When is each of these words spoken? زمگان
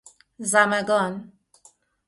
زمگان 0.51 1.31